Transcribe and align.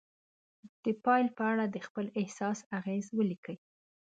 د 0.83 0.85
پایلې 1.03 1.31
په 1.37 1.43
اړه 1.51 1.65
د 1.69 1.77
خپل 1.87 2.05
احساس 2.19 2.59
اغیز 2.77 3.05
ولیکئ. 3.17 3.57